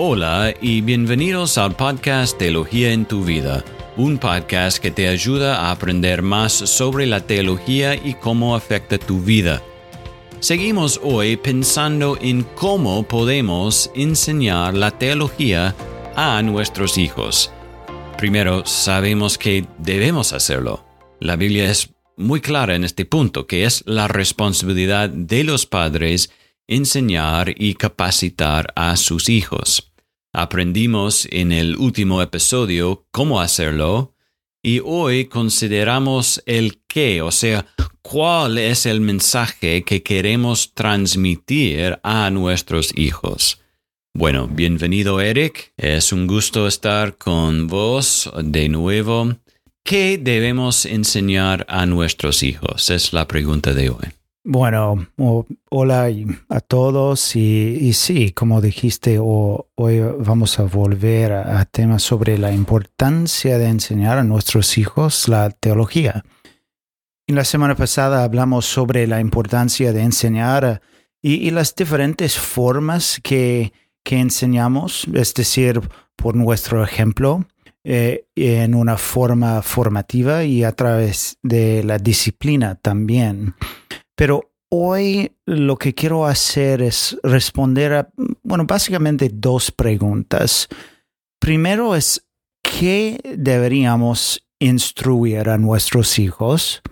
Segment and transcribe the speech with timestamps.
[0.00, 3.64] Hola y bienvenidos al podcast Teología en tu vida,
[3.96, 9.20] un podcast que te ayuda a aprender más sobre la teología y cómo afecta tu
[9.20, 9.60] vida.
[10.38, 15.74] Seguimos hoy pensando en cómo podemos enseñar la teología
[16.14, 17.50] a nuestros hijos.
[18.16, 20.86] Primero, sabemos que debemos hacerlo.
[21.18, 26.30] La Biblia es muy clara en este punto, que es la responsabilidad de los padres
[26.68, 29.87] enseñar y capacitar a sus hijos.
[30.32, 34.14] Aprendimos en el último episodio cómo hacerlo
[34.62, 37.66] y hoy consideramos el qué, o sea,
[38.02, 43.60] cuál es el mensaje que queremos transmitir a nuestros hijos.
[44.14, 49.36] Bueno, bienvenido Eric, es un gusto estar con vos de nuevo.
[49.84, 52.90] ¿Qué debemos enseñar a nuestros hijos?
[52.90, 54.17] Es la pregunta de hoy.
[54.44, 55.08] Bueno,
[55.68, 56.08] hola
[56.48, 63.58] a todos y, sí, como dijiste, hoy vamos a volver a, temas sobre la importancia
[63.58, 66.24] de enseñar a nuestros hijos la teología.
[67.26, 70.80] En la semana pasada hablamos sobre la importancia de enseñar
[71.20, 73.72] y, las diferentes formas que,
[74.04, 75.82] enseñamos, es decir,
[76.16, 77.44] por nuestro ejemplo,
[77.84, 83.54] eh, en una forma formativa y a través de la disciplina también.
[84.18, 88.08] Pero hoy lo que quiero hacer es responder a,
[88.42, 90.66] bueno, básicamente dos preguntas.
[91.38, 92.26] Primero es,
[92.60, 96.82] ¿qué deberíamos instruir a nuestros hijos?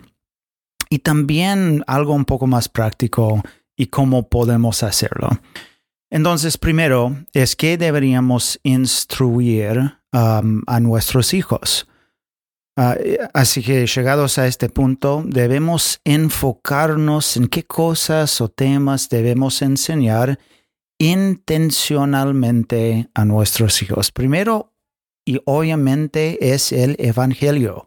[0.89, 3.43] Y también algo un poco más práctico
[3.77, 5.31] y cómo podemos hacerlo.
[6.11, 11.89] Entonces, primero es qué deberíamos instruir um, a nuestros hijos.
[12.79, 12.95] Ah,
[13.33, 20.39] así que llegados a este punto, debemos enfocarnos en qué cosas o temas debemos enseñar
[20.99, 24.13] intencionalmente a nuestros hijos.
[24.13, 24.75] Primero,
[25.25, 27.87] y obviamente, es el Evangelio.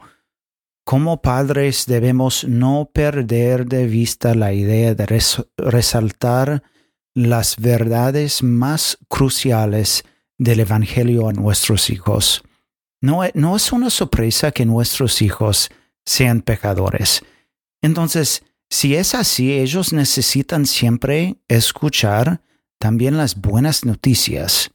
[0.84, 5.22] Como padres debemos no perder de vista la idea de
[5.58, 6.64] resaltar
[7.14, 10.04] las verdades más cruciales
[10.40, 12.44] del Evangelio a nuestros hijos.
[13.02, 15.70] No, es una sorpresa que nuestros hijos
[16.06, 17.24] sean pecadores.
[17.82, 22.42] Entonces, si es así, ellos necesitan siempre escuchar
[22.78, 24.72] también las buenas noticias.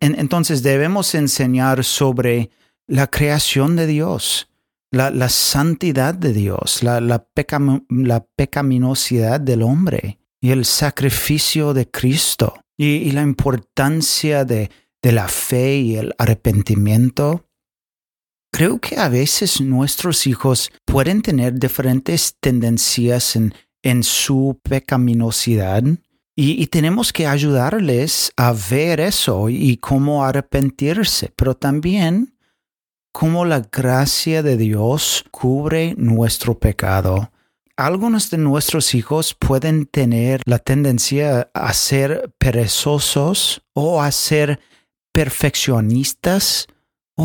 [0.00, 2.50] entonces debemos enseñar sobre
[2.86, 4.48] la creación de Dios,
[4.90, 7.26] la, santidad de Dios, la,
[8.36, 14.70] pecaminosidad del hombre y el sacrificio de Cristo y, la importancia de,
[15.02, 17.44] de la fe y el arrepentimiento
[18.52, 23.52] Creo que a veces nuestros hijos pueden tener diferentes tendencias en,
[24.02, 25.82] su pecaminosidad
[26.36, 32.34] y, tenemos que ayudarles a ver eso y cómo arrepentirse, pero también
[33.12, 37.30] cómo la gracia de Dios cubre nuestro pecado.
[37.76, 44.60] Algunos de nuestros hijos pueden tener la tendencia a ser perezosos o a ser
[45.12, 46.66] perfeccionistas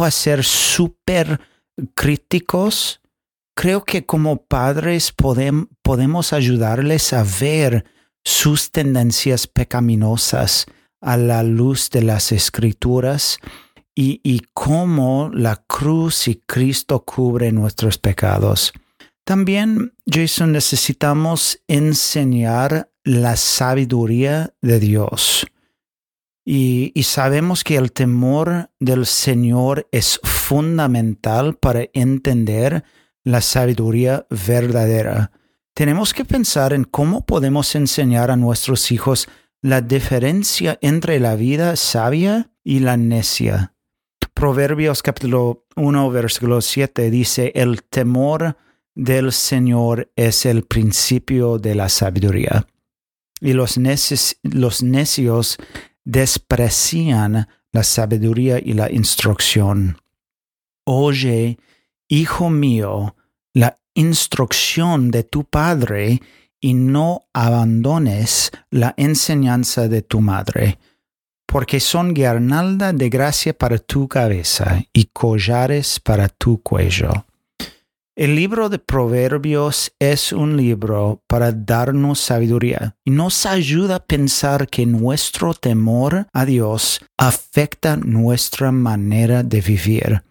[0.04, 1.40] a ser súper
[1.94, 3.02] críticos,
[3.56, 7.86] creo que como padres podemos ayudarles a ver
[8.24, 10.66] sus tendencias pecaminosas
[11.02, 13.38] a la luz de las escrituras
[13.94, 18.74] y, y cómo la cruz y Cristo cubre nuestros pecados.
[19.24, 25.46] También, Jason, necesitamos enseñar la sabiduría de Dios.
[26.48, 32.84] Y, sabemos que el temor del Señor es fundamental para entender
[33.24, 35.32] la sabiduría verdadera.
[35.74, 39.28] Tenemos que pensar en cómo podemos enseñar a nuestros hijos
[39.64, 43.74] la diferencia entre la vida sabia y la necia.
[44.36, 48.56] Proverbios capítulo 1 versículo 7 dice, el temor
[48.94, 52.68] del Señor es el principio de la sabiduría.
[53.42, 53.80] Y los,
[54.44, 55.58] los necios
[56.06, 59.98] desprecian la sabiduría y la instrucción.
[60.86, 61.58] Oye,
[62.08, 63.16] hijo mío,
[63.54, 66.22] la instrucción de tu padre
[66.62, 70.80] y no abandones la enseñanza de tu madre,
[71.46, 77.26] porque son guirnalda de gracia para tu cabeza y collares para tu cuello.
[78.16, 84.70] El libro de Proverbios es un libro para darnos sabiduría y nos ayuda a pensar
[84.70, 90.24] que nuestro temor a Dios afecta nuestra manera de vivir.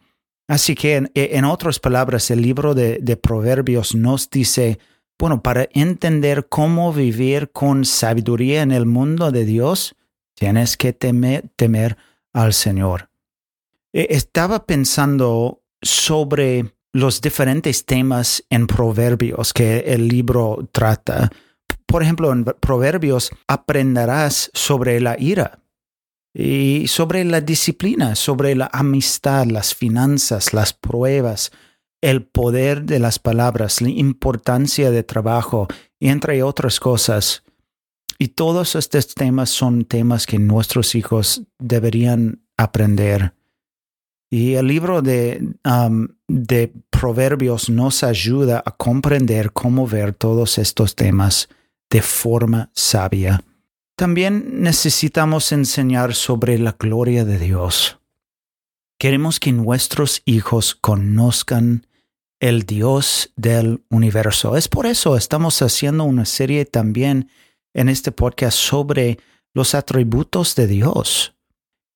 [0.49, 4.79] Así que, en, otras palabras, el libro de, Proverbios nos dice,
[5.19, 9.95] bueno, para entender cómo vivir con sabiduría en el mundo de Dios,
[10.33, 11.99] tienes que temer, temer
[12.33, 13.11] al Señor.
[13.93, 21.31] E, estaba pensando sobre los diferentes temas en Proverbios que el libro trata.
[21.87, 25.59] Por ejemplo, en Proverbios aprenderás sobre la ira
[26.33, 31.51] y sobre la disciplina, sobre la amistad, las finanzas, las pruebas,
[32.01, 35.67] el poder de las palabras, la importancia de trabajo,
[35.99, 37.43] entre otras cosas.
[38.21, 43.35] Y todos estos temas son temas que nuestros hijos deberían aprender.
[44.35, 46.73] Y el libro de, um, de
[47.05, 51.51] Proverbios nos ayuda a comprender cómo ver todos estos temas
[51.91, 53.45] de forma sabia.
[53.95, 57.99] También necesitamos enseñar sobre la gloria de Dios.
[58.99, 61.87] Queremos que nuestros hijos conozcan
[62.41, 64.57] el Dios del universo.
[64.57, 67.29] Es por eso estamos haciendo una serie también
[67.75, 69.19] en este podcast sobre
[69.53, 71.35] los atributos de Dios.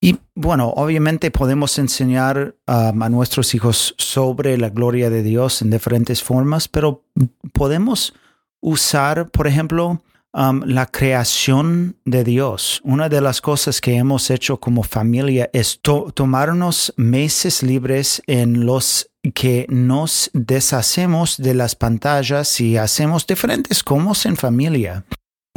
[0.01, 5.71] Y bueno, obviamente podemos enseñar um, a nuestros hijos sobre la gloria de Dios en
[5.71, 7.05] diferentes formas, pero
[7.53, 8.15] podemos
[8.61, 10.01] usar, por ejemplo,
[10.33, 12.81] um, la creación de Dios.
[12.85, 19.11] Una de las cosas que hemos hecho como familia es tomarnos meses libres en los
[19.35, 25.05] que nos deshacemos de las pantallas y hacemos diferentes cosas en familia.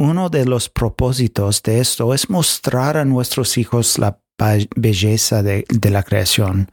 [0.00, 4.18] Uno de los propósitos de esto es mostrar a nuestros hijos la
[4.76, 6.70] belleza de, la creación.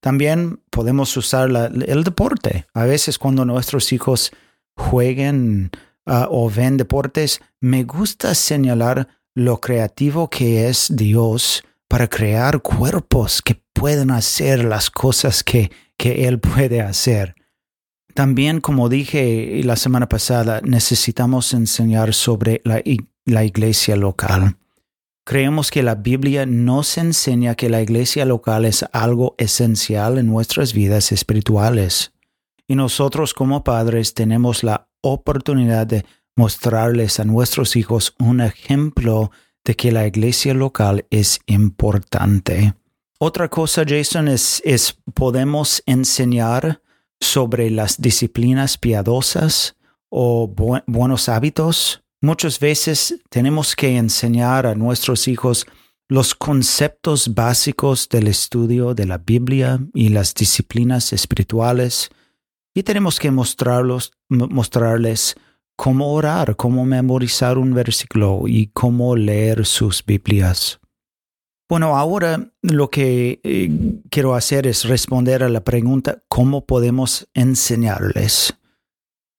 [0.00, 1.50] También podemos usar
[1.86, 2.66] el deporte.
[2.74, 4.32] A veces cuando nuestros hijos
[4.76, 5.70] jueguen
[6.06, 13.42] ah, o ven deportes, me gusta señalar lo creativo que es Dios para crear cuerpos
[13.42, 17.34] que pueden hacer las cosas que, que Él puede hacer.
[18.14, 22.82] También, como dije la semana pasada, necesitamos enseñar sobre la,
[23.24, 24.56] la iglesia local.
[25.28, 30.72] Creemos que la Biblia nos enseña que la iglesia local es algo esencial en nuestras
[30.72, 32.14] vidas espirituales.
[32.66, 39.30] Y nosotros como padres tenemos la oportunidad de mostrarles a nuestros hijos un ejemplo
[39.66, 42.72] de que la iglesia local es importante.
[43.18, 44.62] Otra cosa, Jason, es,
[45.12, 46.80] podemos enseñar
[47.20, 49.76] sobre las disciplinas piadosas
[50.08, 50.50] o
[50.86, 55.66] buenos hábitos Muchas veces tenemos que enseñar a nuestros hijos
[56.08, 62.10] los conceptos básicos del estudio de la Biblia y las disciplinas espirituales
[62.74, 65.36] y tenemos que mostrarlos, mostrarles
[65.76, 70.80] cómo orar, cómo memorizar un versículo y cómo leer sus Biblias.
[71.68, 78.54] Bueno, ahora lo que eh, quiero hacer es responder a la pregunta ¿cómo podemos enseñarles?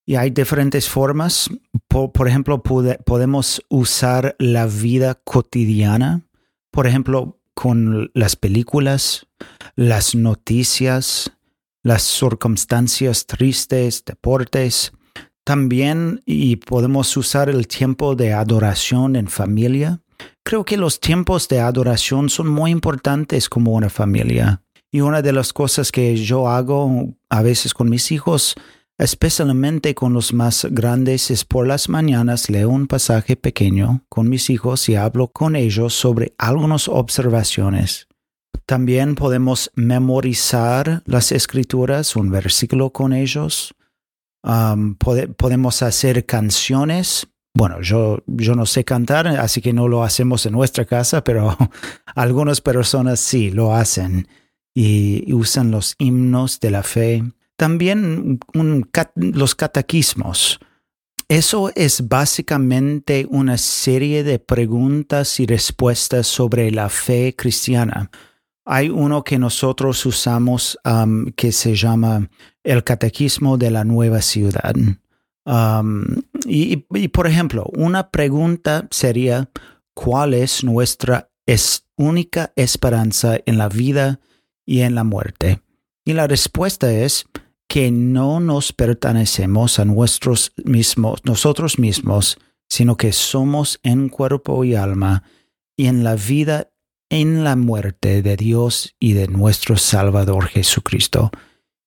[0.09, 1.51] Y hay diferentes formas.
[1.87, 6.21] Por, ejemplo, podemos usar la vida cotidiana,
[6.71, 9.27] por ejemplo, con las películas,
[9.75, 11.31] las noticias,
[11.83, 14.93] las circunstancias tristes, deportes.
[15.43, 20.01] También y podemos usar el tiempo de adoración en familia.
[20.41, 24.63] Creo que los tiempos de adoración son muy importantes como una familia.
[24.91, 28.55] Y una de las cosas que yo hago a veces con mis hijos
[28.99, 34.49] especialmente con los más grandes, es por las mañanas leo un pasaje pequeño con mis
[34.49, 38.07] hijos y hablo con ellos sobre algunas observaciones.
[38.65, 43.73] También podemos memorizar las escrituras, un versículo con ellos.
[45.37, 47.27] podemos hacer canciones.
[47.55, 51.57] Bueno, yo, yo no sé cantar, así que no lo hacemos en nuestra casa, pero
[52.15, 54.27] algunas personas sí lo hacen
[54.75, 57.23] y usan los himnos de la fe.
[57.59, 58.39] También
[59.15, 60.61] los catequismos.
[61.27, 68.09] Eso es básicamente una serie de preguntas y respuestas sobre la fe cristiana.
[68.63, 72.29] Hay uno que nosotros usamos um, que se llama
[72.63, 74.73] el Catequismo de la Nueva Ciudad.
[75.43, 76.05] Um,
[76.45, 76.77] y,
[77.09, 79.49] por ejemplo, una pregunta sería,
[79.93, 81.29] ¿cuál es nuestra
[81.97, 84.21] única esperanza en la vida
[84.65, 85.59] y en la muerte?
[86.05, 87.25] Y la respuesta es,
[87.69, 94.73] que no nos pertenecemos a nuestros mismos, nosotros mismos, sino que somos en cuerpo y
[94.73, 95.23] alma
[95.77, 96.71] y en la vida,
[97.09, 101.29] en la muerte de Dios y de nuestro Salvador Jesucristo.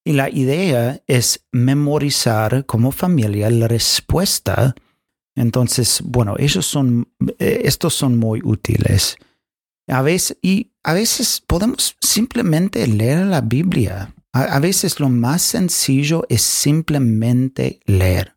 [0.04, 4.76] Y la idea es memorizar como familia la respuesta.
[5.34, 7.08] Entonces, bueno, ellos son,
[7.38, 9.16] eh, estos son muy útiles.
[9.88, 14.14] A veces, y a veces podemos simplemente leer la Biblia.
[14.34, 18.34] A, veces lo más sencillo es simplemente leer.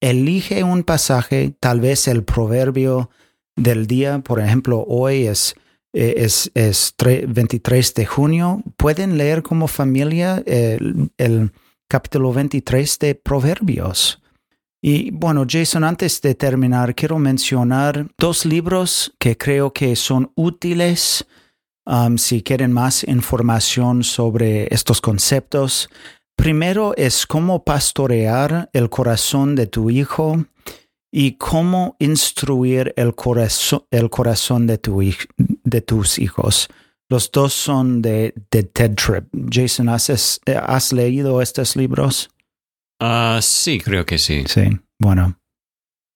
[0.00, 3.08] Elige un pasaje, tal vez el proverbio
[3.56, 5.54] del día, por ejemplo, hoy es
[5.94, 8.62] eh, es, es 23 de junio.
[8.76, 11.52] Pueden leer como familia el, el
[11.88, 14.20] capítulo 23 de Proverbios.
[14.82, 21.24] Y bueno, Jason, antes de terminar, quiero mencionar dos libros que creo que son útiles
[21.86, 25.88] um, si quieren más información sobre estos conceptos.
[26.36, 30.44] Primero es cómo pastorear el corazón de tu hijo
[31.12, 35.00] y cómo instruir el, corazón, el corazón de, tu,
[35.36, 36.68] de tus hijos.
[37.08, 39.26] Los dos son de, de Ted Tripp.
[39.48, 42.30] Jason, ¿has, ¿has leído estos libros?
[43.00, 44.44] Ah, sí, creo que sí.
[44.46, 44.62] Sí,
[44.98, 45.38] bueno.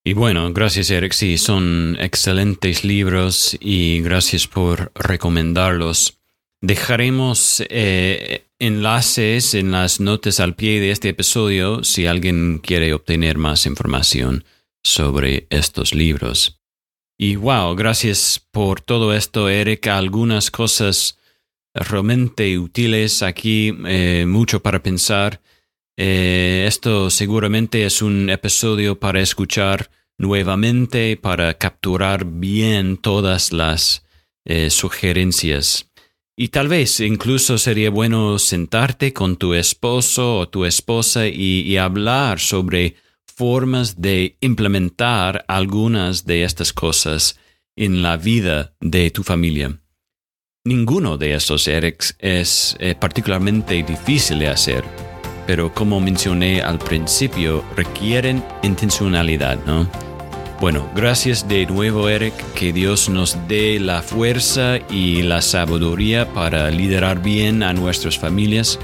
[0.08, 6.18] Y bueno, gracias Eric, sí, son excelentes libros y gracias por recomendarlos.
[6.62, 13.36] Dejaremos eh, enlaces en las notas al pie de este episodio si alguien quiere obtener
[13.36, 14.44] más información
[14.82, 16.58] sobre estos libros.
[17.18, 19.88] Y wow, gracias por todo esto, Eric.
[19.88, 21.18] Algunas cosas
[21.74, 25.42] realmente útiles aquí, eh, mucho para pensar.
[25.98, 34.04] Eh, esto seguramente es un episodio para escuchar nuevamente, para capturar bien todas las
[34.44, 35.88] eh, sugerencias.
[36.36, 42.38] Y tal vez incluso sería bueno sentarte con tu esposo o tu esposa y, hablar
[42.38, 42.94] sobre
[43.26, 47.38] formas de implementar algunas de estas cosas
[47.76, 49.80] en la vida de tu familia.
[50.64, 54.84] Ninguno de estos, Eric, es eh, particularmente difícil de hacer
[55.48, 59.88] pero como mencioné al principio, requieren intencionalidad, ¿no?
[60.60, 66.70] Bueno, gracias de nuevo Eric, que Dios nos dé la fuerza y la sabiduría para
[66.70, 68.78] liderar bien a nuestras familias.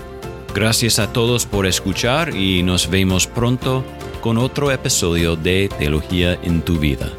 [0.54, 3.85] Gracias a todos por escuchar y nos vemos pronto
[4.23, 7.12] con otro episodio de Teología en tu vida.